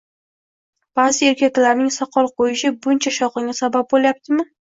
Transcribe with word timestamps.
ba’zi 0.99 1.27
erkaklarning 1.31 1.91
soqol 1.95 2.29
qo‘yishi 2.41 2.71
buncha 2.87 3.13
shovqinga 3.19 3.55
sabab 3.59 3.87
bo‘layapti? 3.93 4.41